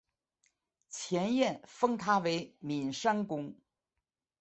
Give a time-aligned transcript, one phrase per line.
[0.89, 3.55] 前燕封他为岷山公。